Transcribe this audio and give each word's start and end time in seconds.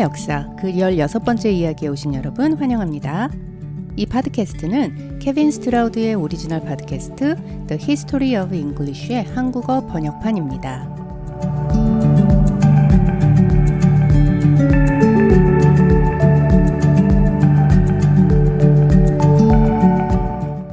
역사 0.00 0.48
그 0.58 0.72
16번째 0.72 1.52
이야기에 1.52 1.88
오신 1.88 2.14
여러분 2.14 2.54
환영합니다. 2.54 3.28
이 3.96 4.06
팟캐스트는 4.06 5.18
케빈 5.18 5.50
스트라우드의 5.50 6.14
오리지널 6.14 6.62
팟캐스트 6.62 7.66
The 7.66 7.82
History 7.82 8.42
of 8.42 8.54
English의 8.54 9.24
한국어 9.24 9.86
번역판입니다. 9.86 10.96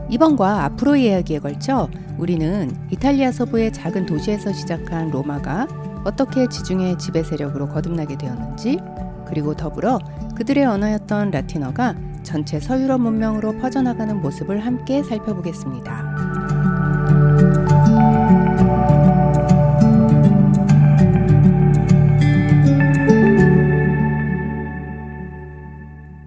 이번과 0.09 0.63
앞으로의 0.63 1.03
이야기에 1.03 1.39
걸쳐 1.39 1.89
우리는 2.17 2.73
이탈리아 2.91 3.33
서부의 3.33 3.73
작은 3.73 4.05
도시에서 4.05 4.53
시작한 4.53 5.11
로마가 5.11 5.67
어떻게 6.05 6.47
지중해 6.47 6.97
지배 6.97 7.23
세력으로 7.23 7.67
거듭나게 7.67 8.17
되었는지 8.17 8.79
그리고 9.27 9.55
더불어 9.55 9.99
그들의 10.35 10.65
언어였던 10.65 11.31
라틴어가 11.31 11.95
전체 12.23 12.59
서유럽 12.59 13.01
문명으로 13.01 13.57
퍼져나가는 13.57 14.19
모습을 14.21 14.65
함께 14.65 15.03
살펴보겠습니다. 15.03 16.15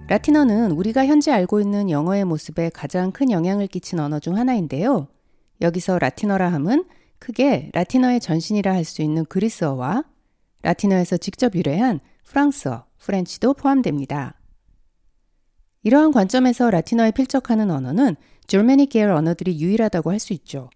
라틴어는 0.07 0.71
우리가 0.71 1.05
현재 1.05 1.31
알고 1.31 1.61
있는 1.61 1.89
영어의 1.89 2.25
모습에 2.25 2.69
가장 2.69 3.11
큰 3.11 3.31
영향을 3.31 3.67
끼친 3.67 3.97
언어 3.99 4.19
중 4.19 4.37
하나인데요. 4.37 5.07
여기서 5.61 5.99
라틴어라 5.99 6.51
함은 6.51 6.83
크게 7.19 7.69
라틴어의 7.73 8.19
전신이라 8.19 8.73
할 8.73 8.83
수 8.83 9.01
있는 9.01 9.23
그리스어와 9.25 10.03
라틴어에서 10.63 11.17
직접 11.17 11.55
유래한 11.55 11.99
프랑스어, 12.25 12.85
French도 13.01 13.55
포함됩니다. 13.55 14.35
이러한 15.83 16.11
관점에서 16.11 16.69
라틴어에 16.69 17.11
필적하는 17.11 17.71
언어는 17.71 18.15
Germanic 18.47 18.89
계열 18.89 19.11
언어들이 19.11 19.59
유일하다고 19.59 20.11
할 20.11 20.19
수 20.19 20.33
있죠. 20.33 20.69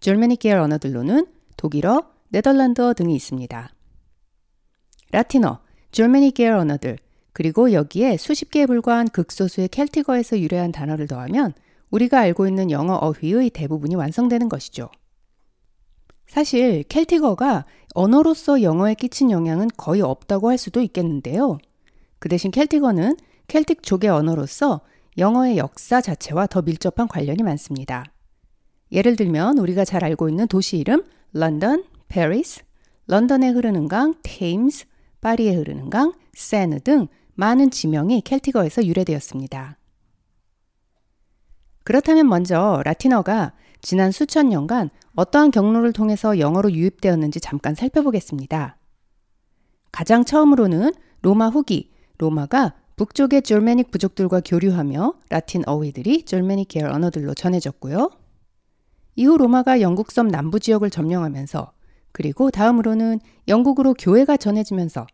Germanic 0.00 0.40
계열 0.40 0.58
언어들로는 0.58 1.26
독일어, 1.56 2.10
네덜란드어 2.28 2.92
등이 2.94 3.14
있습니다. 3.16 3.70
라틴어, 5.12 5.60
Germanic 5.92 6.34
계열 6.34 6.56
언어들, 6.56 6.98
그리고 7.32 7.72
여기에 7.72 8.18
수십 8.18 8.50
개에 8.50 8.66
불과한 8.66 9.08
극소수의 9.08 9.68
Celtic어에서 9.68 10.40
유래한 10.40 10.72
단어를 10.72 11.06
더하면 11.06 11.54
우리가 11.90 12.20
알고 12.20 12.46
있는 12.46 12.70
영어 12.70 12.94
어휘의 12.96 13.50
대부분이 13.50 13.94
완성되는 13.94 14.48
것이죠. 14.48 14.90
사실 16.26 16.82
Celtic어가 16.84 17.64
언어로서 17.94 18.62
영어에 18.62 18.94
끼친 18.94 19.30
영향은 19.30 19.68
거의 19.76 20.02
없다고 20.02 20.50
할 20.50 20.58
수도 20.58 20.80
있겠는데요. 20.80 21.58
그 22.18 22.28
대신 22.28 22.50
Celtic어는 22.50 23.16
Celtic족의 23.48 24.10
언어로서 24.10 24.80
영어의 25.18 25.56
역사 25.56 26.00
자체와 26.00 26.46
더 26.46 26.62
밀접한 26.62 27.08
관련이 27.08 27.42
많습니다. 27.42 28.04
예를 28.92 29.16
들면 29.16 29.58
우리가 29.58 29.84
잘 29.84 30.04
알고 30.04 30.28
있는 30.28 30.46
도시 30.46 30.76
이름 30.76 31.04
런던, 31.32 31.84
페리스, 32.08 32.62
런던에 33.06 33.48
흐르는 33.48 33.88
강 33.88 34.14
Thames, 34.22 34.86
파리에 35.20 35.54
흐르는 35.54 35.90
강 35.90 36.12
세느 36.34 36.80
등 36.80 37.08
많은 37.34 37.70
지명이 37.70 38.22
켈틱어에서 38.22 38.84
유래되었습니다. 38.84 39.78
그렇다면 41.84 42.28
먼저 42.28 42.82
라틴어가 42.84 43.52
지난 43.80 44.10
수천 44.10 44.48
년간 44.48 44.90
어떠한 45.16 45.50
경로를 45.50 45.92
통해서 45.92 46.38
영어로 46.38 46.72
유입되었는지 46.72 47.40
잠깐 47.40 47.74
살펴보겠습니다. 47.74 48.76
가장 49.90 50.24
처음으로는 50.24 50.92
로마 51.22 51.48
후기, 51.48 51.90
로마가 52.18 52.74
북쪽의 52.96 53.42
졸메닉 53.42 53.90
부족들과 53.90 54.40
교류하며 54.44 55.14
라틴 55.30 55.62
어휘들이 55.66 56.24
졸메닉 56.24 56.68
계열 56.68 56.90
언어들로 56.90 57.32
전해졌고요. 57.34 58.10
이후 59.16 59.38
로마가 59.38 59.80
영국 59.80 60.12
섬 60.12 60.28
남부 60.28 60.60
지역을 60.60 60.90
점령하면서 60.90 61.72
그리고 62.12 62.50
다음으로는 62.50 63.20
영국으로 63.48 63.94
교회가 63.94 64.36
전해지면서 64.36 65.06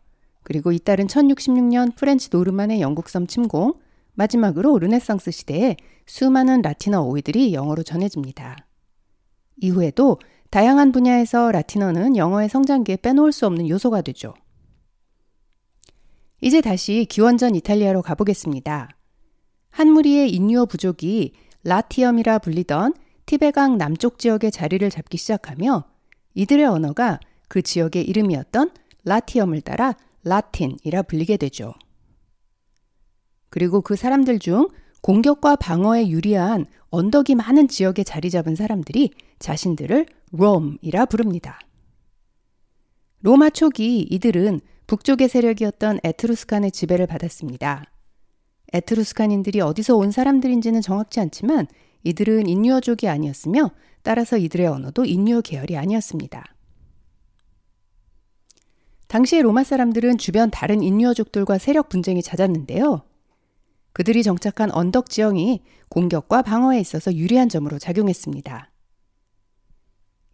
그리고 0.42 0.72
잇따른 0.72 1.06
1066년 1.06 1.94
French 1.94 2.28
노르만의 2.32 2.80
영국 2.80 3.08
섬 3.08 3.28
침공, 3.28 3.74
마지막으로 4.14 4.78
르네상스 4.80 5.30
시대에 5.30 5.76
수많은 6.06 6.62
라틴어 6.62 7.00
어휘들이 7.02 7.54
영어로 7.54 7.84
전해집니다. 7.84 8.56
이후에도 9.56 10.18
다양한 10.50 10.92
분야에서 10.92 11.50
라틴어는 11.50 12.16
영어의 12.16 12.48
성장기에 12.48 12.96
빼놓을 12.96 13.32
수 13.32 13.46
없는 13.46 13.68
요소가 13.68 14.02
되죠. 14.02 14.34
이제 16.40 16.60
다시 16.60 17.06
기원전 17.08 17.54
이탈리아로 17.54 18.02
가보겠습니다. 18.02 18.88
한 19.70 19.88
무리의 19.90 20.30
인구어 20.30 20.66
부족이 20.66 21.32
Latium이라 21.64 22.40
불리던 22.40 22.94
티베강 23.26 23.78
남쪽 23.78 24.18
지역에 24.18 24.50
자리를 24.50 24.88
잡기 24.90 25.16
시작하며 25.16 25.84
이들의 26.34 26.66
언어가 26.66 27.20
그 27.48 27.62
지역의 27.62 28.04
이름이었던 28.04 28.70
라티엄을 29.04 29.60
따라 29.60 29.94
라틴이라 30.24 31.02
불리게 31.02 31.36
되죠. 31.36 31.72
그리고 33.48 33.80
그 33.80 33.96
사람들 33.96 34.38
중 34.38 34.68
공격과 35.02 35.56
방어에 35.56 36.08
유리한 36.08 36.66
언덕이 36.90 37.34
많은 37.34 37.68
지역에 37.68 38.04
자리 38.04 38.30
잡은 38.30 38.54
사람들이 38.54 39.10
자신들을 39.40 40.06
롬이라 40.30 41.06
부릅니다. 41.06 41.58
로마 43.20 43.50
초기 43.50 44.00
이들은 44.00 44.60
북쪽의 44.86 45.28
세력이었던 45.28 46.00
에트루스칸의 46.04 46.70
지배를 46.70 47.06
받았습니다. 47.06 47.84
에트루스칸인들이 48.72 49.60
어디서 49.60 49.96
온 49.96 50.12
사람들인지는 50.12 50.80
정확치 50.80 51.20
않지만 51.20 51.66
이들은 52.04 52.46
인유어족이 52.48 53.08
아니었으며 53.08 53.70
따라서 54.02 54.38
이들의 54.38 54.66
언어도 54.66 55.04
인유어 55.04 55.40
계열이 55.40 55.76
아니었습니다. 55.76 56.44
당시의 59.08 59.42
로마 59.42 59.62
사람들은 59.64 60.18
주변 60.18 60.50
다른 60.50 60.82
인유어족들과 60.82 61.58
세력 61.58 61.88
분쟁이 61.88 62.22
잦았는데요. 62.22 63.02
그들이 63.92 64.22
정착한 64.22 64.70
언덕 64.72 65.10
지형이 65.10 65.62
공격과 65.88 66.42
방어에 66.42 66.80
있어서 66.80 67.14
유리한 67.14 67.48
점으로 67.48 67.78
작용했습니다. 67.78 68.70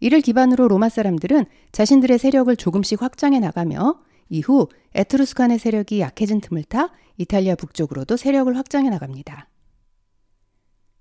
이를 0.00 0.20
기반으로 0.20 0.68
로마 0.68 0.88
사람들은 0.88 1.44
자신들의 1.72 2.18
세력을 2.18 2.54
조금씩 2.56 3.02
확장해 3.02 3.40
나가며 3.40 4.00
이후 4.28 4.68
에트루스칸의 4.94 5.58
세력이 5.58 6.00
약해진 6.00 6.40
틈을 6.40 6.64
타 6.64 6.92
이탈리아 7.16 7.56
북쪽으로도 7.56 8.16
세력을 8.16 8.56
확장해 8.56 8.90
나갑니다. 8.90 9.48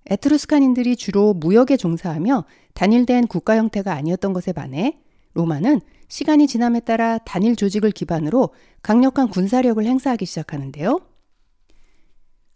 Etruscan인들이 0.10 0.96
주로 0.96 1.34
무역에 1.34 1.78
종사하며 1.78 2.46
단일된 2.74 3.28
국가 3.28 3.58
형태가 3.58 3.94
아니었던 3.94 4.34
것에 4.34 4.54
반해 4.54 5.00
로마는 5.34 5.82
시간이 6.08 6.48
지남에 6.48 6.80
따라 6.80 7.18
단일 7.20 7.56
조직을 7.56 7.92
기반으로 7.92 8.50
강력한 8.82 9.28
군사력을 9.28 9.84
행사하기 9.84 10.26
시작하는데요. 10.26 11.02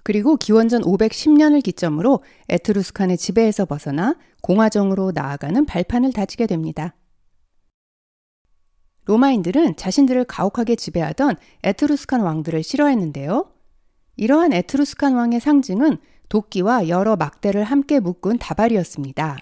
그리고 0.04 0.36
기원전 0.36 0.82
510년을 0.82 1.64
기점으로 1.64 2.24
Etruscan의 2.50 3.18
지배에서 3.18 3.66
벗어나 3.66 4.16
공화정으로 4.42 5.12
나아가는 5.14 5.66
발판을 5.66 6.14
다지게 6.14 6.48
됩니다. 6.48 6.96
로마인들은 9.06 9.76
자신들을 9.76 10.26
가혹하게 10.26 10.76
지배하던 10.76 11.36
Etruscan 11.64 12.22
왕들을 12.22 12.64
싫어했는데요. 12.64 13.52
이러한 14.18 14.54
Etruscan 14.54 15.16
왕의 15.16 15.40
상징은 15.40 15.98
도끼와 16.30 16.88
여러 16.88 17.16
막대를 17.16 17.64
함께 17.64 18.00
묶은 18.00 18.38
다발이었습니다. 18.38 19.38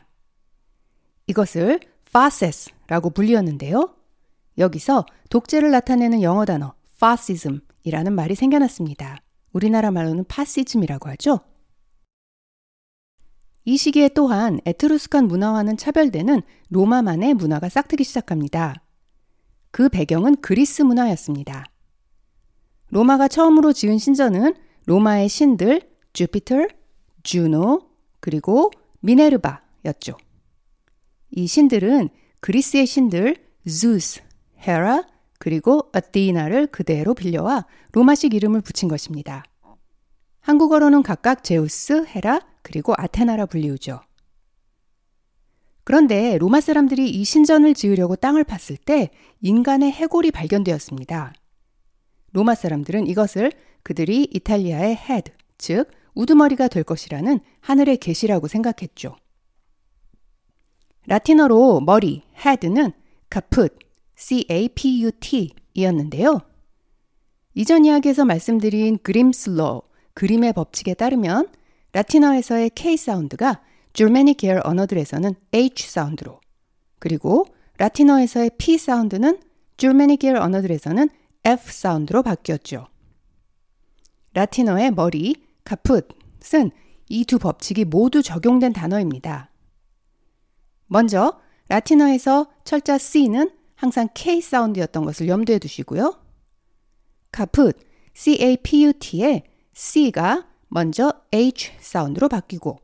이것을 1.27 1.79
fasces라고 2.11 3.11
불리었는데요. 3.11 3.93
여기서 4.57 5.05
독재를 5.29 5.71
나타내는 5.71 6.21
영어 6.23 6.45
단어 6.45 6.73
fascism이라는 6.95 8.13
말이 8.13 8.35
생겨났습니다. 8.35 9.17
우리나라 9.53 9.91
말로는 9.91 10.25
파시즘이라고 10.25 11.09
하죠. 11.09 11.39
이 13.65 13.77
시기에 13.77 14.09
또한 14.09 14.59
Etruscan 14.65 15.27
문화와는 15.27 15.77
차별되는 15.77 16.41
로마만의 16.69 17.35
문화가 17.35 17.69
싹트기 17.69 18.03
시작합니다. 18.03 18.81
그 19.71 19.89
배경은 19.89 20.37
그리스 20.37 20.81
문화였습니다. 20.81 21.65
로마가 22.89 23.27
처음으로 23.27 23.73
지은 23.73 23.97
신전은 23.97 24.55
로마의 24.85 25.29
신들 25.29 25.89
주피터, 26.13 26.67
주노, 27.21 27.87
그리고 28.19 28.71
미네르바였죠. 29.01 30.17
이 31.31 31.45
신들은 31.45 32.09
그리스의 32.41 32.87
신들 32.87 33.35
zu스, 33.67 34.21
헤라, 34.59 35.03
그리고 35.39 35.89
아티나를 35.93 36.67
그대로 36.67 37.13
빌려와 37.13 37.65
로마식 37.93 38.33
이름을 38.33 38.61
붙인 38.61 38.87
것입니다. 38.87 39.43
한국어로는 40.41 41.01
각각 41.01 41.43
제우스, 41.43 42.05
헤라, 42.05 42.41
그리고 42.61 42.93
아테나라 42.97 43.45
불리우죠. 43.45 44.01
그런데 45.83 46.37
로마 46.37 46.61
사람들이 46.61 47.09
이 47.09 47.23
신전을 47.23 47.73
지으려고 47.73 48.15
땅을 48.15 48.43
팠을 48.43 48.77
때 48.85 49.09
인간의 49.41 49.91
해골이 49.91 50.29
발견되었습니다. 50.31 51.33
로마 52.31 52.53
사람들은 52.53 53.07
이것을 53.07 53.51
그들이 53.81 54.27
이탈리아의 54.31 54.97
head, 54.97 55.31
즉 55.57 55.89
우두머리가 56.13 56.67
될 56.67 56.83
것이라는 56.83 57.39
하늘의 57.61 57.97
계시라고 57.97 58.47
생각했죠. 58.47 59.15
라틴어로 61.07 61.81
머리, 61.81 62.23
head는 62.45 62.91
caput, 63.31 63.73
C-A-P-U-T 64.19 65.55
이었는데요. 65.73 66.41
이전 67.55 67.85
이야기에서 67.85 68.25
말씀드린 68.25 68.97
그림슬로, 68.97 69.83
그림의 70.13 70.53
법칙에 70.53 70.93
따르면 70.93 71.47
라틴어에서의 71.93 72.71
K 72.75 72.97
사운드가 72.97 73.61
줄메닉 73.93 74.37
계열 74.37 74.61
언어들에서는 74.63 75.33
H 75.53 75.89
사운드로, 75.89 76.41
그리고 76.99 77.45
라틴어에서의 77.77 78.51
P 78.57 78.77
사운드는 78.77 79.39
줄메닉 79.77 80.19
계열 80.19 80.37
언어들에서는 80.37 81.09
F 81.45 81.71
사운드로 81.71 82.21
바뀌었죠. 82.21 82.87
라틴어의 84.33 84.91
머리, 84.91 85.35
카풋은 85.63 86.71
이 87.07 87.23
두 87.25 87.39
법칙이 87.39 87.85
모두 87.85 88.21
적용된 88.21 88.73
단어입니다. 88.73 89.49
먼저 90.87 91.39
라틴어에서 91.69 92.51
철자 92.65 92.97
C는 92.97 93.49
항상 93.79 94.09
K 94.13 94.41
사운드였던 94.41 95.05
것을 95.05 95.29
염두에 95.29 95.57
두시고요. 95.57 96.21
카풋, 97.31 97.77
C-A-P-U-T의 98.13 99.43
C가 99.73 100.49
먼저 100.67 101.13
H 101.31 101.71
사운드로 101.79 102.27
바뀌고 102.27 102.81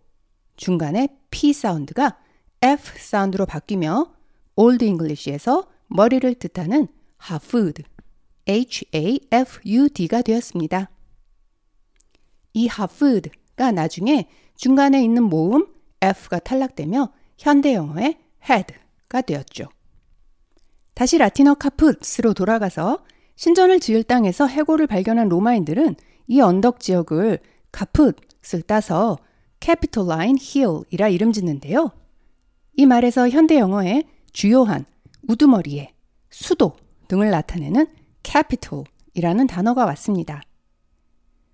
중간에 0.56 1.10
P 1.32 1.52
사운드가 1.52 2.18
F 2.62 2.98
사운드로 2.98 3.46
바뀌며 3.46 4.16
Old 4.56 4.86
English에서 4.86 5.68
머리를 5.88 6.34
뜻하는 6.36 6.88
hafud, 7.18 7.84
H-A-F-U-D가 8.48 10.22
되었습니다. 10.22 10.90
이 12.54 12.68
hafud가 12.68 13.74
나중에 13.74 14.30
중간에 14.56 15.04
있는 15.04 15.24
모음 15.24 15.68
F가 16.02 16.40
탈락되며 16.40 17.12
현대 17.38 17.74
영어의 17.74 18.18
head가 18.50 19.20
되었죠. 19.20 19.75
다시 20.96 21.18
라틴어 21.18 21.56
caput으로 21.56 22.34
돌아가서 22.34 23.04
신전을 23.36 23.82
지을 23.82 24.04
땅에서 24.04 24.48
해골을 24.48 24.88
발견한 24.88 25.28
로마인들은 25.28 25.96
이 26.28 26.42
언덕 26.42 26.80
지역을 26.80 27.40
카풋을 27.72 28.62
따서 28.66 29.18
Capitoline 29.62 30.38
Hill이라 30.42 31.10
이름 31.10 31.34
짓는데요. 31.34 31.92
이 32.78 32.86
말에서 32.86 33.30
현대 33.30 33.58
영어의 33.58 34.06
주요한 34.32 34.86
우두머리에 35.28 35.94
수도 36.30 36.78
등을 37.10 37.30
나타내는 37.30 37.88
capital이라는 38.24 39.48
단어가 39.48 39.86
왔습니다. 39.86 40.42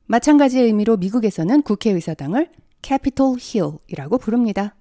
마찬가지의 0.06 0.66
의미로 0.66 0.98
미국에서는 0.98 1.64
국회의사당을 1.64 2.52
Capitol 2.84 3.38
Hill이라고 3.40 4.20
부릅니다. 4.20 4.76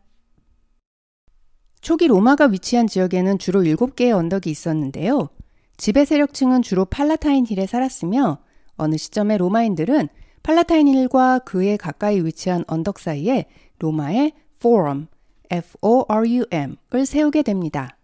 초기 1.81 2.07
로마가 2.07 2.47
위치한 2.47 2.87
지역에는 2.87 3.39
주로 3.39 3.63
7개의 3.63 4.13
언덕이 4.13 4.51
있었는데요. 4.51 5.31
지배 5.77 6.05
세력층은 6.05 6.63
주로 6.63 6.85
Palatine 6.85 7.47
Hill에 7.47 7.67
살았으며 7.67 8.39
어느 8.77 8.97
시점에 8.97 9.39
로마인들은 9.39 10.09
Palatine 10.43 10.89
Hill과 10.89 11.41
그에 11.41 11.77
가까이 11.77 12.21
위치한 12.21 12.65
언덕 12.67 12.99
사이에 12.99 13.47
로마의 13.79 14.33
포럼, 14.59 15.09
F-O-R-U-M을 15.51 17.07
세우게 17.07 17.43
됩니다. 17.43 17.97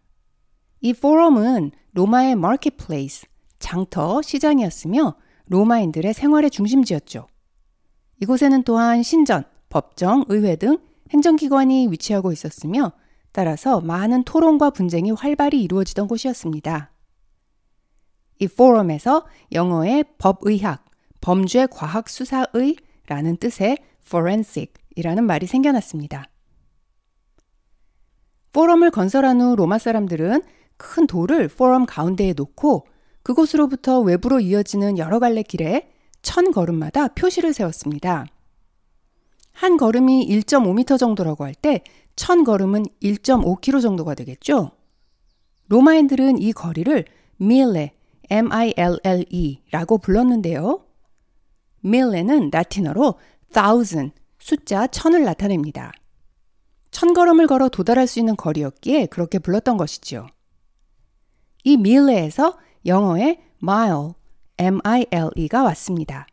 이 0.80 0.92
포럼은 0.94 1.70
로마의 1.92 2.36
marketplace, 2.36 3.26
장터, 3.58 4.22
시장이었으며 4.22 5.16
로마인들의 5.48 6.12
생활의 6.14 6.50
중심지였죠. 6.50 7.26
이곳에는 8.22 8.62
또한 8.62 9.02
신전, 9.02 9.44
법정, 9.68 10.24
의회 10.28 10.56
등 10.56 10.78
행정기관이 11.12 11.88
위치하고 11.90 12.32
있었으며 12.32 12.92
따라서 13.36 13.82
많은 13.82 14.22
토론과 14.22 14.70
분쟁이 14.70 15.10
활발히 15.10 15.62
이루어지던 15.62 16.08
곳이었습니다. 16.08 16.90
이 18.38 18.48
포럼에서 18.48 19.26
영어의 19.52 20.06
법의학, 20.16 20.86
범죄 21.20 21.66
과학 21.66 22.08
수사의 22.08 22.76
라는 23.06 23.36
뜻의 23.36 23.76
forensic이라는 24.06 25.24
말이 25.24 25.46
생겨났습니다. 25.46 26.24
포럼을 28.54 28.90
건설한 28.90 29.38
후 29.42 29.54
로마 29.54 29.76
사람들은 29.76 30.42
큰 30.78 31.06
돌을 31.06 31.48
포럼 31.48 31.84
가운데에 31.84 32.32
놓고 32.32 32.86
그곳으로부터 33.22 34.00
외부로 34.00 34.40
이어지는 34.40 34.96
여러 34.96 35.18
갈래 35.18 35.42
길에 35.42 35.90
천 36.22 36.52
걸음마다 36.52 37.08
표시를 37.08 37.52
세웠습니다. 37.52 38.28
한 39.56 39.76
걸음이 39.76 40.26
1.5m 40.28 40.98
정도라고 40.98 41.44
할 41.44 41.54
때 41.54 41.82
천 42.16 42.44
걸음은 42.44 42.86
1.5km 43.02 43.82
정도가 43.82 44.14
되겠죠? 44.14 44.72
로마인들은 45.68 46.40
이 46.40 46.52
거리를 46.52 47.04
밀레, 47.36 47.92
M-I-L-L-E 48.30 49.62
라고 49.70 49.98
불렀는데요. 49.98 50.80
밀레는 51.80 52.50
라틴어로 52.50 53.14
thousand, 53.52 54.14
숫자 54.38 54.86
천을 54.86 55.24
나타냅니다. 55.24 55.92
천 56.90 57.12
걸음을 57.12 57.46
걸어 57.46 57.68
도달할 57.68 58.06
수 58.06 58.18
있는 58.18 58.34
거리였기에 58.34 59.06
그렇게 59.06 59.38
불렀던 59.38 59.76
것이지요. 59.76 60.26
이 61.64 61.76
밀레에서 61.76 62.56
영어의 62.86 63.42
mile, 63.62 64.12
M-I-L-E가 64.58 65.62
왔습니다. 65.64 66.26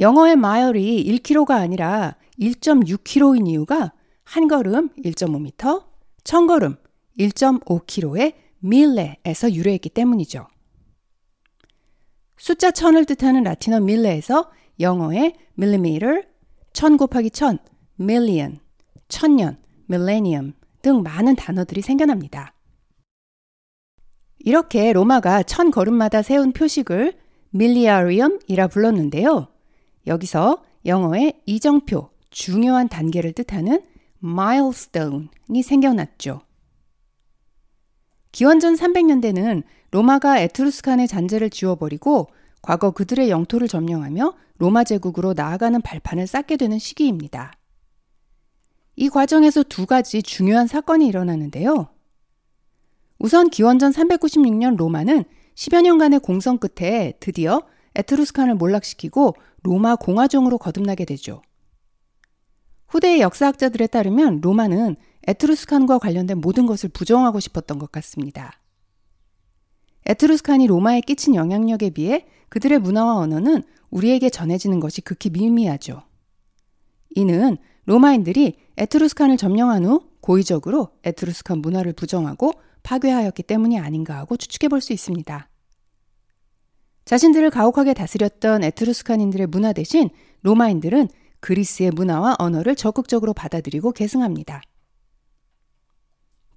영어의 0.00 0.32
mile이 0.32 1.04
1km가 1.04 1.52
아니라 1.52 2.16
1.6km인 2.40 3.48
이유가 3.48 3.92
한 4.24 4.48
걸음 4.48 4.88
1.5m, 5.04 5.84
천 6.24 6.46
걸음 6.46 6.76
1.5km의 7.18 8.34
밀레에서 8.58 9.52
유래했기 9.52 9.90
때문이죠. 9.90 10.46
숫자 12.36 12.70
천을 12.70 13.04
뜻하는 13.04 13.44
라틴어 13.44 13.80
밀레에서 13.80 14.50
영어의 14.80 15.34
millimeter, 15.56 16.24
천 16.72 16.96
곱하기 16.96 17.30
천, 17.30 17.58
million, 18.00 18.58
천년, 19.08 19.58
millennium 19.88 20.54
등 20.82 21.02
많은 21.02 21.36
단어들이 21.36 21.82
생겨납니다. 21.82 22.54
이렇게 24.40 24.92
로마가 24.92 25.44
천 25.44 25.70
걸음마다 25.70 26.22
세운 26.22 26.52
표식을 26.52 27.16
밀리아리엄이라 27.50 28.66
불렀는데요. 28.68 29.53
여기서 30.06 30.62
영어의 30.86 31.40
이정표, 31.46 32.10
중요한 32.30 32.88
단계를 32.88 33.32
뜻하는 33.32 33.82
milestone이 34.22 35.62
생겨났죠. 35.62 36.40
기원전 38.32 38.74
300년대는 38.74 39.62
로마가 39.92 40.40
에트루스칸의 40.40 41.06
잔재를 41.06 41.50
지워버리고 41.50 42.28
과거 42.62 42.90
그들의 42.90 43.30
영토를 43.30 43.68
점령하며 43.68 44.34
로마 44.58 44.82
제국으로 44.84 45.34
나아가는 45.34 45.80
발판을 45.80 46.26
쌓게 46.26 46.56
되는 46.56 46.78
시기입니다. 46.78 47.52
이 48.96 49.08
과정에서 49.08 49.62
두 49.62 49.86
가지 49.86 50.22
중요한 50.22 50.66
사건이 50.66 51.06
일어나는데요. 51.06 51.88
우선 53.18 53.50
기원전 53.50 53.92
396년 53.92 54.76
로마는 54.76 55.24
10여 55.54 55.82
년간의 55.82 56.20
공성 56.20 56.58
끝에 56.58 57.14
드디어 57.20 57.62
Etruscan을 57.94 58.56
몰락시키고 58.56 59.34
로마 59.64 59.96
공화정으로 59.96 60.58
거듭나게 60.58 61.04
되죠. 61.04 61.42
후대의 62.86 63.20
역사학자들에 63.20 63.88
따르면 63.88 64.40
로마는 64.40 64.96
Etruscan과 65.26 65.98
관련된 65.98 66.38
모든 66.40 66.66
것을 66.66 66.90
부정하고 66.90 67.40
싶었던 67.40 67.78
것 67.78 67.90
같습니다. 67.90 68.60
Etruscan이 70.06 70.66
로마에 70.66 71.00
끼친 71.00 71.34
영향력에 71.34 71.90
비해 71.90 72.26
그들의 72.50 72.78
문화와 72.78 73.16
언어는 73.16 73.62
우리에게 73.90 74.28
전해지는 74.28 74.80
것이 74.80 75.00
극히 75.00 75.30
미미하죠. 75.30 76.02
이는 77.16 77.56
로마인들이 77.86 78.58
Etruscan을 78.76 79.38
점령한 79.38 79.86
후 79.86 80.10
고의적으로 80.20 80.90
Etruscan 81.04 81.58
문화를 81.58 81.94
부정하고 81.94 82.52
파괴하였기 82.82 83.42
때문이 83.42 83.78
아닌가 83.78 84.18
하고 84.18 84.36
추측해 84.36 84.68
볼 84.68 84.80
수 84.80 84.92
있습니다. 84.92 85.48
자신들을 87.04 87.50
가혹하게 87.50 87.94
다스렸던 87.94 88.64
에트루스칸인들의 88.64 89.46
문화 89.48 89.72
대신 89.72 90.08
로마인들은 90.42 91.08
그리스의 91.40 91.90
문화와 91.90 92.36
언어를 92.38 92.74
적극적으로 92.74 93.34
받아들이고 93.34 93.92
계승합니다. 93.92 94.62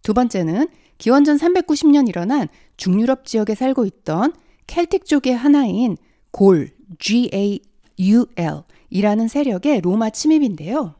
두 0.01 0.13
번째는 0.13 0.70
기원전 0.98 1.38
390년 1.38 2.08
일어난 2.08 2.48
중유럽 2.77 3.25
지역에 3.25 3.56
살고 3.56 3.86
있던 3.86 4.34
켈틱족의 4.68 5.36
하나인 5.36 5.98
골, 6.32 6.70
G-A-U-L 7.00 8.63
이라는 8.89 9.27
세력의 9.27 9.82
로마 9.82 10.10
침입인데요. 10.10 10.96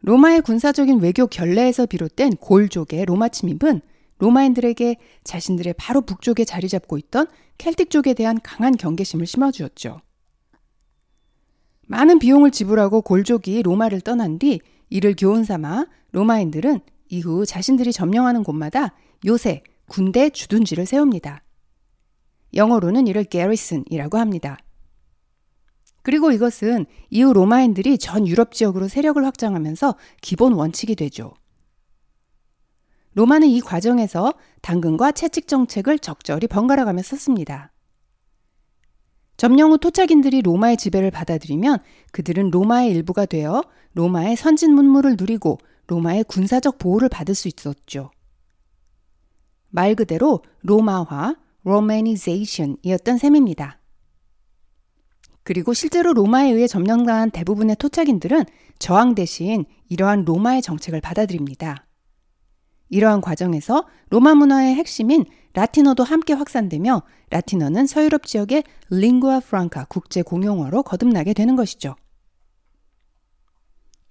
로마의 0.00 0.42
군사적인 0.42 1.00
외교 1.00 1.26
결례에서 1.26 1.86
비롯된 1.86 2.36
골족의 2.36 3.04
로마 3.06 3.28
침입은 3.28 3.80
로마인들에게 4.18 4.96
자신들의 5.24 5.74
바로 5.76 6.00
북쪽에 6.00 6.44
자리 6.44 6.68
잡고 6.68 6.98
있던 6.98 7.26
켈틱 7.58 7.90
쪽에 7.90 8.14
대한 8.14 8.40
강한 8.42 8.76
경계심을 8.76 9.26
심어주었죠. 9.26 10.00
많은 11.86 12.18
비용을 12.18 12.50
지불하고 12.50 13.02
골족이 13.02 13.62
로마를 13.62 14.00
떠난 14.00 14.38
뒤 14.38 14.60
이를 14.88 15.14
교훈 15.16 15.44
삼아 15.44 15.86
로마인들은 16.12 16.80
이후 17.08 17.44
자신들이 17.44 17.92
점령하는 17.92 18.42
곳마다 18.42 18.94
요새 19.26 19.62
군대 19.86 20.30
주둔지를 20.30 20.86
세웁니다. 20.86 21.42
영어로는 22.54 23.06
이를 23.06 23.24
게리슨이라고 23.24 24.18
합니다. 24.18 24.58
그리고 26.02 26.30
이것은 26.32 26.86
이후 27.10 27.32
로마인들이 27.32 27.98
전 27.98 28.28
유럽 28.28 28.52
지역으로 28.52 28.88
세력을 28.88 29.24
확장하면서 29.24 29.96
기본 30.20 30.52
원칙이 30.52 30.96
되죠. 30.96 31.34
로마는 33.14 33.48
이 33.48 33.60
과정에서 33.60 34.34
당근과 34.60 35.12
채찍 35.12 35.48
정책을 35.48 35.98
적절히 35.98 36.46
번갈아가며 36.46 37.02
썼습니다. 37.02 37.72
점령 39.36 39.72
후 39.72 39.78
토착인들이 39.78 40.42
로마의 40.42 40.76
지배를 40.76 41.10
받아들이면 41.10 41.78
그들은 42.12 42.50
로마의 42.50 42.90
일부가 42.90 43.26
되어 43.26 43.62
로마의 43.94 44.36
선진 44.36 44.74
문물을 44.74 45.16
누리고 45.18 45.58
로마의 45.86 46.24
군사적 46.24 46.78
보호를 46.78 47.08
받을 47.08 47.34
수 47.34 47.48
있었죠. 47.48 48.10
말 49.70 49.94
그대로 49.94 50.42
로마화, 50.62 51.36
로마니제이션이었던 51.64 53.18
셈입니다. 53.18 53.80
그리고 55.42 55.74
실제로 55.74 56.12
로마에 56.14 56.50
의해 56.50 56.66
점령당한 56.66 57.30
대부분의 57.30 57.76
토착인들은 57.76 58.44
저항 58.78 59.14
대신 59.14 59.64
이러한 59.88 60.24
로마의 60.24 60.62
정책을 60.62 61.00
받아들입니다. 61.00 61.86
이러한 62.88 63.20
과정에서 63.20 63.86
로마 64.10 64.34
문화의 64.34 64.74
핵심인 64.74 65.24
라틴어도 65.54 66.04
함께 66.04 66.32
확산되며 66.32 67.02
라틴어는 67.30 67.86
서유럽 67.86 68.26
지역의 68.26 68.64
링구아 68.90 69.40
프랑카 69.40 69.86
국제 69.88 70.22
공용어로 70.22 70.82
거듭나게 70.82 71.32
되는 71.32 71.56
것이죠. 71.56 71.96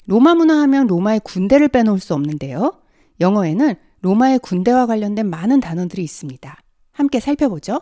로마 0.06 0.36
문화 0.36 0.62
하면 0.64 0.88
로마의 0.88 1.22
군대를 1.24 1.70
빼놓을 1.70 2.00
수 2.00 2.14
없는데요. 2.14 2.82
영어에는 3.20 3.76
로마의 4.02 4.40
군대와 4.40 4.86
관련된 4.86 5.30
많은 5.30 5.60
단어들이 5.60 6.04
있습니다. 6.04 6.58
함께 6.92 7.20
살펴보죠. 7.20 7.80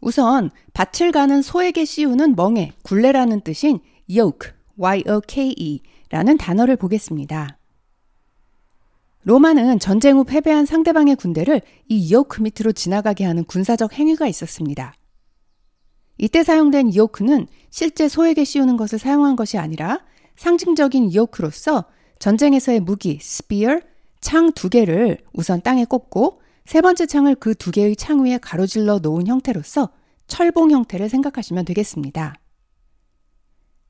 우선 0.00 0.50
밭을 0.74 1.12
가는 1.12 1.42
소에게 1.42 1.84
씌우는 1.84 2.36
멍에, 2.36 2.72
굴레라는 2.82 3.40
뜻인 3.40 3.80
yoke, 4.08 4.52
y-o-k-e라는 4.76 6.38
단어를 6.38 6.76
보겠습니다. 6.76 7.58
로마는 9.24 9.78
전쟁 9.78 10.18
후 10.18 10.24
패배한 10.24 10.66
상대방의 10.66 11.16
군대를 11.16 11.62
이 11.88 12.14
yoke 12.14 12.42
밑으로 12.42 12.72
지나가게 12.72 13.24
하는 13.24 13.44
군사적 13.44 13.94
행위가 13.94 14.26
있었습니다. 14.26 14.94
이때 16.18 16.44
사용된 16.44 16.94
yoke는 16.94 17.46
실제 17.70 18.08
소에게 18.08 18.44
씌우는 18.44 18.76
것을 18.76 18.98
사용한 18.98 19.34
것이 19.34 19.58
아니라 19.58 20.00
상징적인 20.36 21.14
yoke로서 21.14 21.84
전쟁에서의 22.18 22.80
무기, 22.80 23.18
spear, 23.20 23.80
창두 24.20 24.68
개를 24.68 25.18
우선 25.32 25.60
땅에 25.62 25.84
꼽고 25.84 26.40
세 26.64 26.80
번째 26.80 27.06
창을 27.06 27.34
그 27.34 27.54
두 27.54 27.70
개의 27.70 27.96
창 27.96 28.24
위에 28.24 28.38
가로질러 28.38 29.00
놓은 29.00 29.26
형태로서 29.26 29.90
철봉 30.26 30.70
형태를 30.70 31.08
생각하시면 31.08 31.64
되겠습니다. 31.64 32.34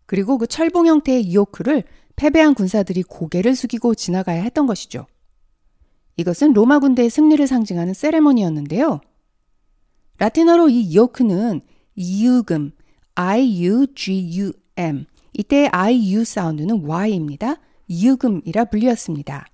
그리고 0.06 0.38
그 0.38 0.46
철봉 0.46 0.86
형태의 0.86 1.22
이오크를 1.22 1.84
패배한 2.16 2.54
군사들이 2.54 3.02
고개를 3.02 3.54
숙이고 3.54 3.94
지나가야 3.94 4.42
했던 4.42 4.66
것이죠. 4.66 5.06
이것은 6.16 6.52
로마 6.52 6.78
군대의 6.78 7.10
승리를 7.10 7.44
상징하는 7.46 7.94
세레모니였는데요. 7.94 9.00
라틴어로 10.18 10.68
이 10.68 10.80
이오크는 10.82 11.60
iugum, 11.96 12.72
I-U-G-U-M. 13.16 15.06
이때의 15.32 15.68
I-U 15.72 16.24
사운드는 16.24 16.84
Y입니다. 16.84 17.56
iugum이라 17.88 18.66
불리었습니다. 18.66 19.46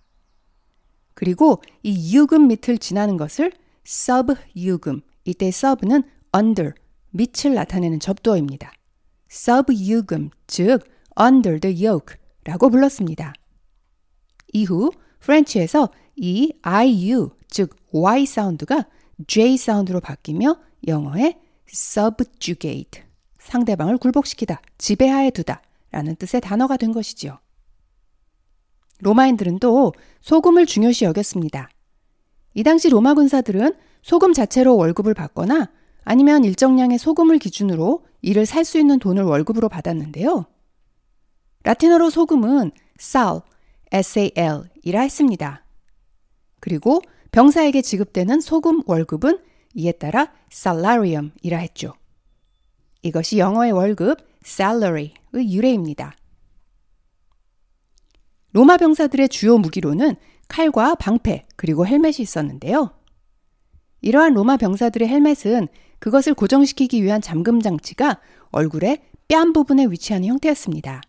그리고 1.15 1.61
이 1.83 1.91
iugum 1.91 2.49
밑을 2.49 2.79
지나는 2.79 3.17
것을 3.17 3.53
sub 3.87 4.25
iugum, 4.25 5.01
이때 5.25 5.47
sub는 5.49 6.03
under, 6.37 6.73
밑을 7.11 7.55
나타내는 7.55 8.01
접두어입니다. 8.01 8.73
sub 9.31 9.64
iugum, 9.64 10.31
즉 10.47 10.85
under 11.21 11.59
the 11.61 11.87
yoke 11.87 12.17
라고 12.45 12.71
불렀습니다. 12.71 13.33
이후 14.53 14.91
French에서 15.21 15.91
이 16.17 16.53
IU, 16.63 17.31
즉 17.49 17.77
Y 17.93 18.27
사운드가 18.27 18.87
J 19.27 19.57
사운드로 19.57 20.01
바뀌며 20.01 20.57
영어의 20.87 21.39
subjugate, 21.69 23.03
상대방을 23.39 23.99
굴복시키다, 23.99 24.61
지배하에 24.79 25.31
두다 25.31 25.63
라는 25.91 26.17
뜻의 26.17 26.41
단어가 26.41 26.77
된 26.77 26.93
것이지요. 26.93 27.39
로마인들은 29.01 29.59
또 29.61 29.93
소금을 30.21 30.67
중요시 30.67 31.05
여겼습니다. 31.05 31.71
이 32.55 32.63
당시 32.63 32.89
로마 32.89 33.15
군사들은 33.15 33.75
소금 34.03 34.33
자체로 34.33 34.77
월급을 34.77 35.15
받거나 35.15 35.71
아니면 36.05 36.45
일정량의 36.45 36.99
소금을 36.99 37.39
기준으로 37.39 38.05
이를 38.23 38.47
살 38.47 38.65
수 38.65 38.79
있는 38.79 38.99
돈을 38.99 39.23
월급으로 39.23 39.69
받았는데요. 39.69 40.47
라틴어로 41.63 42.11
소금은 42.11 42.73
sal, 42.99 43.41
sal 43.93 44.65
이라 44.83 45.01
했습니다. 45.01 45.65
그리고 46.61 47.01
병사에게 47.33 47.83
지급되는 47.83 48.41
소금 48.41 48.83
월급은 48.87 49.39
이에 49.75 49.93
따라 49.93 50.33
salarium이라 50.53 51.59
했죠. 51.59 51.95
이것이 53.03 53.39
영어의 53.39 53.73
월급 53.73 54.19
salary의 54.45 55.15
유래입니다. 55.35 56.17
로마 58.53 58.77
병사들의 58.77 59.29
주요 59.29 59.59
무기로는 59.59 60.17
칼과 60.49 60.97
방패 60.97 61.47
그리고 61.57 61.87
헬멧이 61.87 62.17
있었는데요. 62.19 62.91
이러한 64.01 64.35
로마 64.35 64.57
병사들의 64.57 65.09
헬멧은 65.09 65.69
그것을 66.01 66.35
고정시키기 66.35 67.03
위한 67.05 67.21
잠금 67.21 67.61
장치가 67.61 68.21
얼굴의 68.51 69.03
뺨 69.29 69.53
부분에 69.53 69.87
위치하는 69.87 70.29
형태였습니다. 70.29 71.03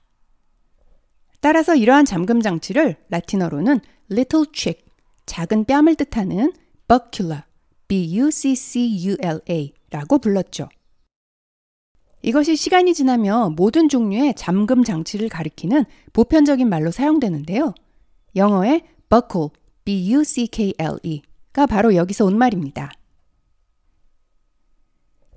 따라서 1.41 1.75
이러한 1.75 2.05
잠금 2.05 2.41
장치를 2.41 2.95
라틴어로는 3.09 3.79
little 4.11 4.45
chick, 4.53 4.85
작은 5.25 5.65
뺨을 5.65 5.95
뜻하는 5.95 6.53
buccula, 6.87 7.43
b-u-c-c-u-l-a 7.87 9.73
라고 9.89 10.19
불렀죠. 10.19 10.69
이것이 12.21 12.55
시간이 12.55 12.93
지나며 12.93 13.49
모든 13.55 13.89
종류의 13.89 14.35
잠금 14.35 14.83
장치를 14.83 15.27
가리키는 15.29 15.85
보편적인 16.13 16.69
말로 16.69 16.91
사용되는데요. 16.91 17.73
영어의 18.35 18.83
buckle, 19.09 19.49
b-u-c-k-l-e가 19.83 21.65
바로 21.65 21.95
여기서 21.95 22.25
온 22.25 22.37
말입니다. 22.37 22.91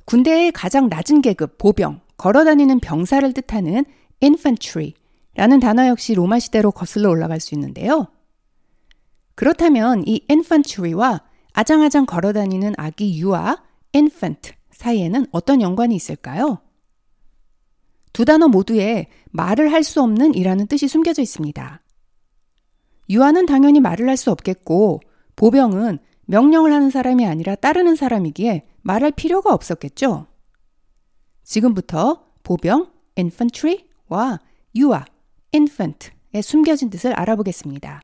군대의 0.05 0.53
가장 0.53 0.89
낮은 0.91 1.23
계급, 1.23 1.57
보병, 1.57 2.03
걸어다니는 2.19 2.81
병사를 2.81 3.33
뜻하는 3.33 3.87
infantry 4.23 4.93
라는 5.35 5.61
단어 5.61 5.87
역시 5.89 6.15
로마 6.15 6.39
시대로 6.39 6.71
거슬러 6.71 7.11
올라갈 7.11 7.41
수 7.41 7.55
있는데요. 7.55 8.07
그렇다면 9.35 10.05
이 10.07 10.25
infantry와 10.29 11.23
아장아장 11.53 12.07
걸어다니는 12.07 12.75
아기 12.77 13.19
유아 13.21 13.63
infant 13.93 14.53
사이에는 14.71 15.27
어떤 15.33 15.61
연관이 15.61 15.95
있을까요? 15.95 16.59
두 18.13 18.25
단어 18.25 18.49
모두에 18.49 19.09
말을 19.31 19.73
할 19.73 19.83
수 19.83 20.01
없는 20.03 20.35
이라는 20.35 20.67
뜻이 20.69 20.87
숨겨져 20.87 21.21
있습니다. 21.23 21.81
유아는 23.11 23.47
당연히 23.47 23.81
말을 23.81 24.09
할 24.09 24.17
수 24.17 24.31
없겠고, 24.31 25.01
보병은 25.37 25.99
명령을 26.27 26.73
하는 26.73 26.91
사람이 26.91 27.27
아니라 27.27 27.55
따르는 27.57 27.97
사람이기에 27.97 28.67
말할 28.83 29.11
필요가 29.11 29.53
없었겠죠. 29.53 30.27
지금부터 31.43 32.25
보병, 32.45 32.91
infantry와 33.17 34.39
유아, 34.77 35.05
infant의 35.55 36.43
숨겨진 36.43 36.91
뜻을 36.91 37.13
알아보겠습니다. 37.13 38.01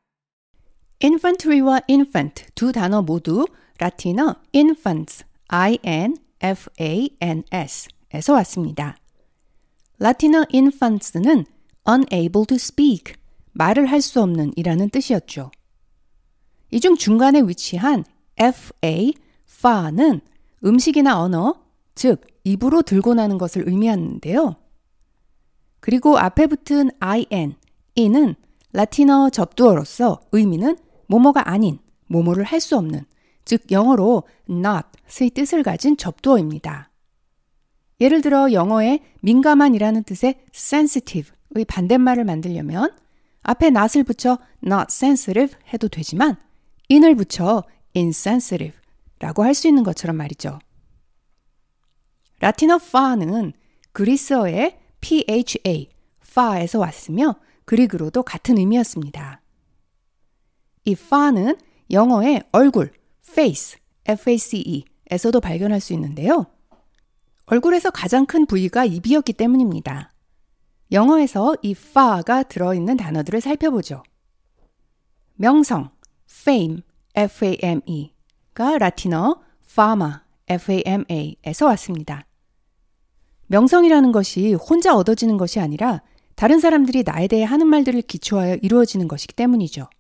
infantry와 1.03 1.81
infant 1.89 2.45
두 2.55 2.71
단어 2.73 3.03
모두 3.03 3.47
라틴어 3.79 4.37
infants, 4.55 5.25
i-n-f-a-n-s에서 5.49 6.13
왔습니다. 8.35 8.97
라틴어 9.99 10.45
infants는 10.55 11.45
unable 11.89 12.47
to 12.47 12.55
speak, 12.55 13.15
말을 13.53 13.87
할 13.87 14.01
수 14.01 14.23
없는 14.23 14.53
이라는 14.57 14.91
뜻이었죠. 14.91 15.51
이 16.71 16.79
중 16.79 16.97
중간에 16.97 17.41
위치한 17.41 18.05
fa, 18.39 19.13
fa는 19.49 20.21
음식이나 20.65 21.21
언어, 21.21 21.55
즉 21.97 22.21
입으로 22.45 22.83
들고 22.83 23.15
나는 23.15 23.39
것을 23.39 23.67
의미하는데요. 23.67 24.57
그리고 25.81 26.19
앞에 26.19 26.47
붙은 26.47 26.91
in, 27.01 27.55
in은 27.99 28.35
라틴어 28.73 29.31
접두어로서 29.31 30.21
의미는 30.33 30.77
모모가 31.07 31.51
아닌, 31.51 31.79
모모를 32.07 32.45
할 32.45 32.61
수 32.61 32.77
없는, 32.77 33.05
즉 33.45 33.71
영어로 33.71 34.25
not의 34.49 35.31
뜻을 35.31 35.63
가진 35.63 35.97
접두어입니다. 35.97 36.91
예를 38.01 38.23
들어 38.23 38.53
영어의 38.53 39.01
민감한이라는 39.21 40.05
뜻의 40.05 40.37
sensitive의 40.55 41.65
반대말을 41.67 42.25
만들려면 42.25 42.95
앞에 43.43 43.69
not을 43.69 44.05
붙여 44.05 44.39
not 44.65 44.87
sensitive 44.91 45.59
해도 45.73 45.89
되지만 45.89 46.37
in을 46.91 47.15
붙여 47.15 47.65
insensitive 47.97 48.79
라고 49.19 49.43
할 49.43 49.55
수 49.55 49.69
있는 49.69 49.83
것처럼 49.83 50.17
말이죠. 50.17 50.59
라틴어 52.41 52.77
fa는 52.77 53.53
그리스어의 53.93 54.80
pha, 55.01 55.89
fa에서 56.23 56.79
왔으며 56.79 57.37
그리그로도 57.65 58.23
같은 58.23 58.59
의미였습니다. 58.59 59.41
이 60.85 60.93
fa는 60.93 61.57
영어의 61.91 62.43
얼굴, 62.53 62.93
face, 63.29 63.79
f-a-c-e에서도 64.07 65.41
발견할 65.41 65.81
수 65.81 65.93
있는데요. 65.93 66.47
얼굴에서 67.47 67.91
가장 67.91 68.27
큰 68.27 68.47
부위가 68.47 68.85
입이었기 68.85 69.33
때문입니다. 69.33 70.13
영어에서 70.93 71.57
이 71.63 71.73
fa가 71.73 72.43
들어있는 72.45 72.97
단어들을 72.97 73.41
살펴보죠. 73.41 74.03
명성, 75.35 75.91
fame, 76.31 76.83
f-a-m-e가 77.15 78.79
라틴어 78.79 79.41
fama, 79.65 80.13
f-a-m-a에서 80.49 81.67
왔습니다. 81.67 82.27
명성이라는 83.51 84.13
것이 84.13 84.55
혼자 84.55 84.95
얻어지는 84.95 85.37
것이 85.37 85.59
아니라 85.59 86.03
다른 86.37 86.61
사람들이 86.61 87.03
나에 87.05 87.27
대해 87.27 87.43
하는 87.43 87.67
말들을 87.67 88.01
기초하여 88.03 88.59
이루어지는 88.63 89.09
것이기 89.09 89.35
때문이죠. 89.35 89.91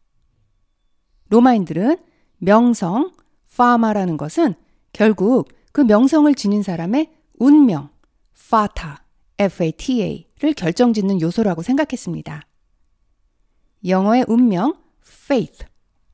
로마인들은 1.30 1.96
명성, 2.38 3.12
파마라는 3.56 4.16
것은 4.16 4.54
결국 4.92 5.48
그 5.72 5.80
명성을 5.80 6.32
지닌 6.34 6.62
사람의 6.62 7.10
운명, 7.38 7.90
fata, 8.38 8.92
f-a-t-a를 9.38 10.54
결정짓는 10.54 11.20
요소라고 11.20 11.62
생각했습니다. 11.62 12.46
영어의 13.86 14.26
운명, 14.28 14.76
faith, 15.04 15.64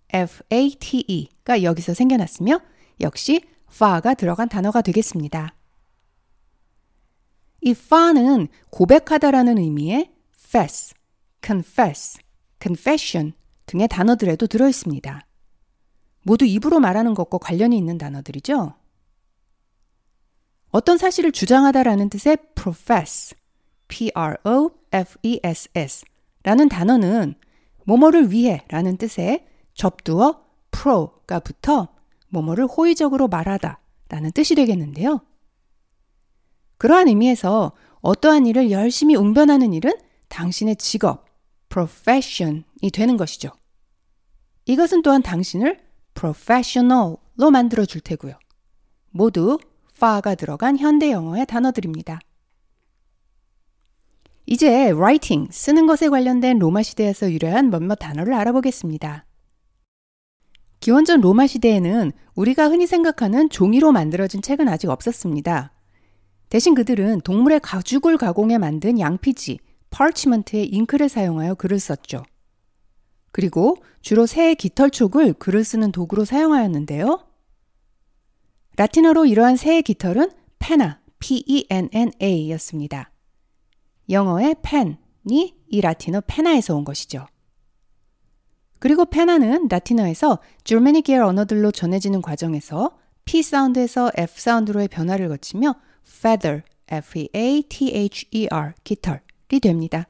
f-a-t-e가 0.09 1.63
여기서 1.63 1.93
생겨났으며 1.93 2.61
역시 3.03 3.43
fa가 3.71 4.15
들어간 4.15 4.49
단어가 4.49 4.81
되겠습니다. 4.81 5.56
이 7.61 7.71
fa는 7.71 8.49
고백하다라는 8.71 9.59
의미의 9.59 10.13
fess, 10.35 10.95
confess, 11.45 12.19
confession 12.61 13.33
등의 13.67 13.89
단어들에도 13.89 14.47
들어 14.47 14.69
있습니다. 14.69 15.27
모두 16.23 16.45
입으로 16.45 16.81
말하는 16.81 17.15
것과 17.15 17.39
관련이 17.39 17.77
있는 17.77 17.99
단어들이죠. 17.99 18.75
어떤 20.71 20.99
사실을 20.99 21.33
주장하다라는 21.33 22.11
뜻의 22.11 22.37
profess, 22.55 23.35
p-r-o-f-e-s-s 23.89 24.75
라는 26.43 26.69
단어는 26.69 27.35
뭐뭐를 27.85 28.31
위해 28.33 28.65
라는 28.69 28.97
뜻의 28.97 29.47
접두어 29.75 30.45
pro가 30.71 31.41
붙어 31.41 31.89
뭐뭐를 32.29 32.67
호의적으로 32.67 33.29
말하다 33.29 33.79
라는 34.09 34.33
뜻이 34.33 34.55
되겠는데요. 34.55 35.21
그러한 36.79 37.09
의미에서 37.09 37.73
어떠한 38.01 38.47
일을 38.47 38.71
열심히 38.71 39.17
웅변하는 39.17 39.73
일은 39.73 39.93
당신의 40.29 40.77
직업, 40.77 41.27
profession이 41.69 42.91
되는 42.93 43.17
것이죠. 43.17 43.51
이것은 44.67 45.03
또한 45.03 45.23
당신을 45.23 45.81
professional로 46.15 47.51
만들어 47.51 47.85
줄 47.85 48.01
테고요. 48.01 48.39
모두 49.11 49.59
fa가 49.97 50.35
들어간 50.35 50.79
현대 50.79 51.11
영어의 51.11 51.47
단어들입니다. 51.47 52.21
이제 54.47 54.91
writing, 54.91 55.49
쓰는 55.53 55.87
것에 55.87 56.09
관련된 56.09 56.59
로마 56.59 56.83
시대에서 56.83 57.33
유래한 57.33 57.71
몇몇 57.71 57.97
단어를 57.97 58.33
알아보겠습니다. 58.35 59.25
기원전 60.79 61.21
로마 61.21 61.47
시대에는 61.47 62.13
우리가 62.35 62.69
흔히 62.69 62.87
생각하는 62.87 63.49
종이로 63.51 63.91
만들어진 63.91 64.43
책은 64.43 64.69
아직 64.69 64.89
없었습니다. 64.89 65.73
대신 66.49 66.75
그들은 66.75 67.21
동물의 67.23 67.61
가죽을 67.61 68.17
가공해 68.17 68.59
만든 68.59 68.99
양피지, 68.99 69.59
parchment에 69.91 70.63
잉크를 70.63 71.09
사용하여 71.09 71.55
글을 71.55 71.79
썼죠. 71.79 72.23
그리고 73.33 73.77
주로 74.01 74.27
새의 74.27 74.55
깃털촉을 74.55 75.35
글을 75.35 75.65
쓰는 75.65 75.93
도구로 75.93 76.25
사용하였는데요. 76.25 77.27
라틴어로 78.77 79.27
이러한 79.27 79.57
새의 79.57 79.83
깃털은 79.83 80.31
페나, 80.59 81.01
p-e-n-n-a 81.19 82.51
였습니다. 82.53 83.11
영어의 84.09 84.57
펜이 84.63 85.55
이 85.69 85.81
라틴어 85.81 86.23
페나에서 86.27 86.77
온 86.77 86.85
것이죠. 86.85 87.27
그리고 88.79 89.07
페나는 89.07 89.69
라틴어에서 89.69 90.39
줄메니 90.65 91.03
계열 91.03 91.25
언어들로 91.25 91.73
전해지는 91.73 92.23
과정에서 92.23 92.97
P 93.25 93.43
사운드에서 93.43 94.13
F 94.17 94.41
사운드로의 94.41 94.89
변화를 94.89 95.29
거치며 95.29 95.75
feather, 96.07 96.63
f-e-a-t-h-e-r, 96.89 98.75
깃털이 98.85 99.61
됩니다. 99.61 100.07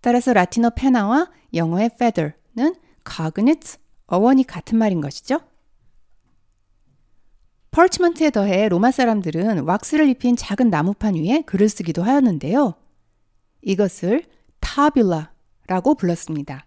따라서 0.00 0.32
라틴어 0.32 0.70
페나와 0.70 1.30
영어의 1.54 1.90
feather는 1.94 2.74
cognate, 3.08 3.76
어원이 4.06 4.44
같은 4.44 4.78
말인 4.78 5.00
것이죠. 5.00 5.40
펄치먼트에 7.70 8.30
더해 8.30 8.68
로마 8.68 8.90
사람들은 8.90 9.60
왁스를 9.60 10.08
입힌 10.08 10.36
작은 10.36 10.68
나무판 10.68 11.14
위에 11.14 11.42
글을 11.46 11.70
쓰기도 11.70 12.02
하였는데요. 12.02 12.74
이것을 13.62 14.24
타뷸라라고 14.60 15.96
불렀습니다. 15.96 16.66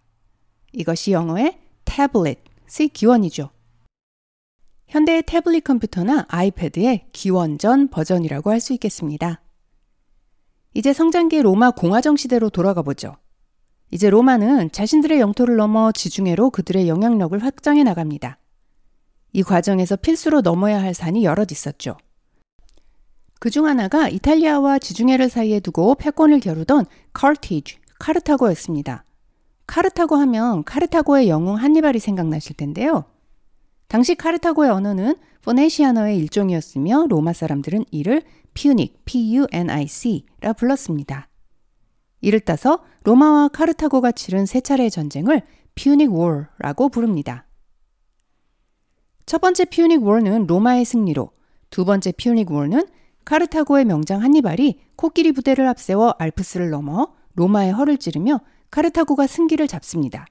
이것이 0.72 1.12
영어의 1.12 1.60
태블릿의 1.86 2.90
기원이죠. 2.92 3.52
현대의 4.96 5.24
태블릿 5.24 5.66
컴퓨터나 5.66 6.26
아이패드의 6.30 7.08
기원전 7.12 7.90
버전이라고 7.90 8.50
할 8.50 8.62
수 8.62 8.72
있겠습니다. 8.72 9.42
이제 10.74 10.94
성장기 10.94 11.42
로마 11.42 11.72
공화정 11.72 12.16
시대로 12.16 12.50
돌아가 12.50 12.82
보죠. 12.82 13.18
이제 13.92 14.10
로마는 14.10 14.72
자신들의 14.72 15.20
영토를 15.20 15.58
넘어 15.58 15.92
지중해로 15.92 16.50
그들의 16.50 16.88
영향력을 16.88 17.38
확장해 17.44 17.84
나갑니다. 17.84 18.38
이 19.34 19.44
과정에서 19.44 19.98
필수로 19.98 20.40
넘어야 20.40 20.82
할 20.82 20.94
산이 20.94 21.26
여럿 21.26 21.52
있었죠. 21.52 21.98
그 23.42 23.50
중 23.50 23.66
하나가 23.66 24.08
이탈리아와 24.08 24.80
지중해를 24.80 25.28
사이에 25.28 25.60
두고 25.60 25.96
패권을 25.96 26.40
겨루던 26.40 26.86
카르티지, 27.12 27.80
카르타고였습니다. 28.00 29.04
카르타고 29.68 30.16
하면 30.16 30.64
카르타고의 30.64 31.28
영웅 31.28 31.58
한니발이 31.58 32.00
생각나실 32.00 32.56
텐데요. 32.56 33.04
당시 33.88 34.16
카르타고의 34.16 34.70
언어는 34.72 35.16
포네시아어의 35.42 36.18
일종이었으며 36.18 37.06
로마 37.08 37.34
사람들은 37.34 37.86
이를 37.92 38.24
퓨닉, 38.56 39.06
P-U-N-I-C라 39.06 40.54
불렀습니다. 40.54 41.30
이를 42.22 42.40
따서 42.40 42.84
로마와 43.04 43.50
카르타고가 43.50 44.12
치른 44.12 44.46
세 44.46 44.62
차례의 44.62 44.90
전쟁을 44.90 45.44
퓨닉 45.76 46.12
월라고 46.12 46.90
부릅니다. 46.90 47.46
첫 49.26 49.42
번째 49.42 49.66
퓨닉 49.66 50.04
월는 50.04 50.48
로마의 50.48 50.86
승리로, 50.86 51.32
두 51.70 51.86
번째 51.86 52.12
퓨닉 52.14 52.52
월는 52.52 52.88
카르타고의 53.26 53.86
명장 53.86 54.22
한니발이 54.24 54.80
코끼리 54.96 55.32
부대를 55.32 55.68
앞세워 55.68 56.16
알프스를 56.18 56.70
넘어 56.70 57.14
로마의 57.34 57.74
허를 57.74 57.98
찌르며 57.98 58.40
카르타고가 58.72 59.28
승기를 59.28 59.68
잡습니다. 59.68 60.26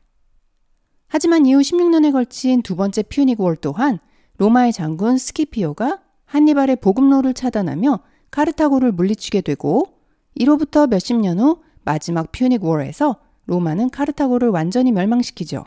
하지만 1.14 1.46
이후 1.46 1.60
16년에 1.60 2.10
걸친 2.10 2.60
두 2.62 2.74
번째 2.74 3.04
퓨닉 3.04 3.40
월 3.40 3.54
또한 3.54 4.00
로마의 4.38 4.72
장군 4.72 5.16
스키피오가 5.16 6.00
한니발의 6.24 6.80
보급로를 6.80 7.34
차단하며 7.34 8.00
카르타고를 8.32 8.90
물리치게 8.90 9.42
되고 9.42 9.86
이로부터 10.34 10.88
몇십 10.88 11.20
년 11.20 11.38
후 11.38 11.62
마지막 11.84 12.32
퓨닉 12.32 12.64
월에서 12.64 13.18
로마는 13.46 13.90
카르타고를 13.90 14.48
완전히 14.48 14.90
멸망시키죠. 14.90 15.64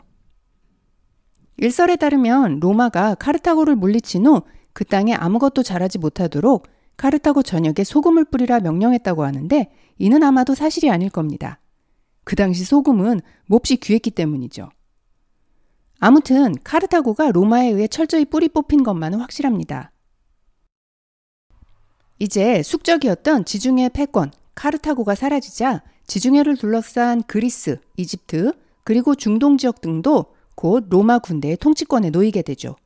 일설에 1.56 1.96
따르면 1.96 2.60
로마가 2.60 3.14
카르타고를 3.14 3.74
물리친 3.74 4.26
후 4.26 4.42
그 4.74 4.84
땅에 4.84 5.14
아무것도 5.14 5.62
자라지 5.62 5.96
못하도록 5.96 6.66
카르타고 6.98 7.42
전역에 7.42 7.84
소금을 7.84 8.26
뿌리라 8.26 8.60
명령했다고 8.60 9.24
하는데 9.24 9.72
이는 9.96 10.22
아마도 10.22 10.54
사실이 10.54 10.90
아닐 10.90 11.08
겁니다. 11.08 11.58
그 12.24 12.36
당시 12.36 12.64
소금은 12.64 13.22
몹시 13.46 13.78
귀했기 13.78 14.10
때문이죠. 14.10 14.68
아무튼 15.98 16.54
카르타고가 16.62 17.32
로마에 17.32 17.68
의해 17.70 17.88
철저히 17.88 18.24
뿌리 18.24 18.48
뽑힌 18.48 18.82
것만은 18.82 19.20
확실합니다. 19.20 19.90
이제 22.18 22.62
숙적이었던 22.62 23.44
지중해 23.44 23.90
패권 23.90 24.30
카르타고가 24.54 25.14
사라지자 25.14 25.82
지중해를 26.06 26.56
둘러싼 26.56 27.22
그리스, 27.24 27.78
이집트, 27.96 28.52
그리고 28.82 29.14
중동 29.14 29.58
지역 29.58 29.80
등도 29.80 30.34
곧 30.54 30.86
로마 30.88 31.18
군대의 31.18 31.58
통치권에 31.58 32.10
놓이게 32.10 32.42
되죠. 32.42 32.76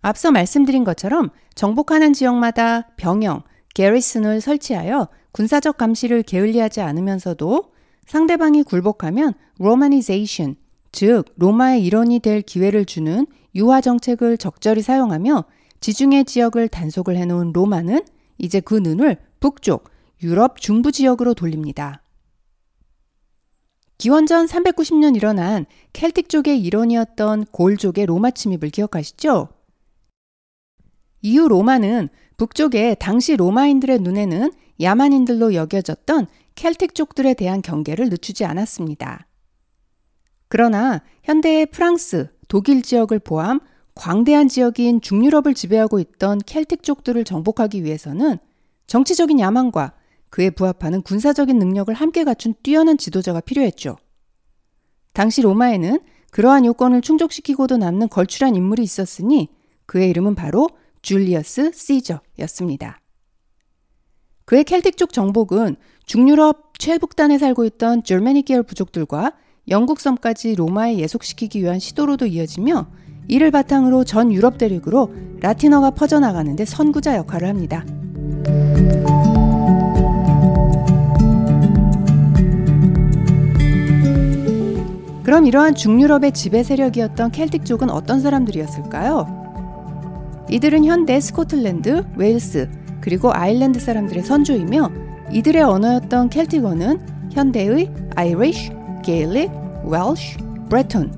앞서 0.00 0.30
말씀드린 0.30 0.84
것처럼 0.84 1.30
정복하는 1.54 2.12
지역마다 2.12 2.88
병영, 2.96 3.42
게리슨을 3.74 4.40
설치하여 4.40 5.08
군사적 5.32 5.76
감시를 5.76 6.22
게을리하지 6.22 6.80
않으면서도 6.80 7.72
상대방이 8.06 8.62
굴복하면 8.62 9.34
로마니제이션, 9.58 10.56
즉 10.94 11.24
로마의 11.34 11.84
일원이 11.84 12.20
될 12.20 12.40
기회를 12.40 12.84
주는 12.84 13.26
유화 13.56 13.80
정책을 13.80 14.38
적절히 14.38 14.80
사용하며 14.80 15.44
지중해 15.80 16.22
지역을 16.22 16.68
단속을 16.68 17.16
해놓은 17.16 17.52
로마는 17.52 18.04
이제 18.38 18.60
그 18.60 18.74
눈을 18.76 19.16
북쪽 19.40 19.90
유럽 20.22 20.60
중부 20.60 20.92
지역으로 20.92 21.34
돌립니다. 21.34 22.00
기원전 23.98 24.46
390년 24.46 25.16
일어난 25.16 25.66
켈틱 25.92 26.28
쪽의 26.28 26.62
일원이었던 26.62 27.46
골족의 27.46 28.06
로마 28.06 28.30
침입을 28.30 28.70
기억하시죠? 28.70 29.48
이후 31.22 31.48
로마는 31.48 32.08
북쪽에 32.36 32.94
당시 32.94 33.34
로마인들의 33.34 33.98
눈에는 33.98 34.52
야만인들로 34.80 35.54
여겨졌던 35.54 36.28
켈틱 36.54 36.94
쪽들에 36.94 37.34
대한 37.34 37.62
경계를 37.62 38.10
늦추지 38.10 38.44
않았습니다. 38.44 39.26
그러나 40.54 41.02
현대의 41.24 41.66
프랑스, 41.66 42.28
독일 42.46 42.82
지역을 42.82 43.18
포함 43.18 43.58
광대한 43.96 44.46
지역인 44.46 45.00
중유럽을 45.00 45.52
지배하고 45.52 45.98
있던 45.98 46.38
켈틱 46.46 46.84
쪽들을 46.84 47.24
정복하기 47.24 47.82
위해서는 47.82 48.38
정치적인 48.86 49.40
야망과 49.40 49.94
그에 50.30 50.50
부합하는 50.50 51.02
군사적인 51.02 51.58
능력을 51.58 51.92
함께 51.92 52.22
갖춘 52.22 52.54
뛰어난 52.62 52.96
지도자가 52.98 53.40
필요했죠. 53.40 53.96
당시 55.12 55.42
로마에는 55.42 55.98
그러한 56.30 56.64
요건을 56.66 57.00
충족시키고도 57.00 57.76
남는 57.78 58.08
걸출한 58.08 58.54
인물이 58.54 58.80
있었으니 58.80 59.48
그의 59.86 60.08
이름은 60.10 60.36
바로 60.36 60.68
줄리어스 61.02 61.72
시저였습니다. 61.72 63.00
그의 64.44 64.62
켈틱 64.62 64.98
쪽 64.98 65.12
정복은 65.12 65.74
중유럽 66.06 66.78
최북단에 66.78 67.38
살고 67.38 67.64
있던 67.64 68.04
계열 68.04 68.62
부족들과 68.62 69.32
영국 69.68 69.98
섬까지 69.98 70.56
로마에 70.56 70.98
예속시키기 70.98 71.62
위한 71.62 71.78
시도로도 71.78 72.26
이어지며 72.26 72.86
이를 73.28 73.50
바탕으로 73.50 74.04
전 74.04 74.30
유럽 74.30 74.58
대륙으로 74.58 75.14
라틴어가 75.40 75.92
퍼져나가는데 75.92 76.66
선구자 76.66 77.16
역할을 77.16 77.48
합니다. 77.48 77.84
그럼 85.22 85.46
이러한 85.46 85.74
중유럽의 85.74 86.32
지배 86.32 86.62
세력이었던 86.62 87.30
Celtic족은 87.30 87.88
어떤 87.88 88.20
사람들이었을까요? 88.20 90.44
이들은 90.50 90.84
현대 90.84 91.18
스코틀랜드, 91.18 92.04
웨일스, 92.16 92.68
그리고 93.00 93.32
아일랜드 93.32 93.80
사람들의 93.80 94.22
선조이며 94.22 94.90
이들의 95.32 95.62
언어였던 95.62 96.28
Celtic어는 96.28 97.30
현대의 97.32 97.90
Irish, 98.14 98.83
Gaelic, 99.04 99.50
Welsh, 99.84 100.38
Breton 100.68 101.12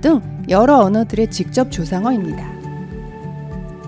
등 0.00 0.20
여러 0.48 0.78
언어들의 0.78 1.30
직접 1.30 1.70
조상어입니다. 1.72 2.44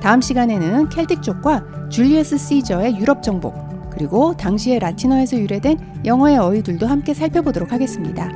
다음 0.01 0.21
시간에는 0.21 0.89
Celtic족과 0.89 1.89
줄리어스 1.91 2.39
시저의 2.39 2.99
유럽 2.99 3.23
정복, 3.23 3.55
그리고 3.91 4.35
당시의 4.37 4.81
라틴어에서 4.81 5.39
유래된 5.39 6.03
영어의 6.05 6.39
어휘들도 6.39 6.87
함께 6.87 7.15
살펴보도록 7.15 7.73
하겠습니다. 7.73 8.33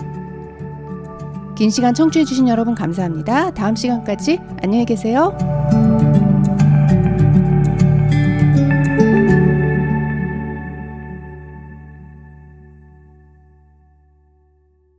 긴 1.56 1.70
시간 1.70 1.94
청취해주신 1.94 2.48
여러분 2.48 2.74
감사합니다. 2.74 3.50
다음 3.52 3.74
시간까지 3.74 4.38
안녕히 4.62 4.84
계세요. 4.84 5.36